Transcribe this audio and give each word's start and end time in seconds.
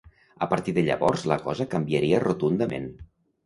A 0.45 0.47
partir 0.53 0.73
de 0.77 0.83
llavors 0.87 1.27
la 1.33 1.39
cosa 1.45 1.69
canviaria 1.77 2.25
rotundament. 2.27 2.93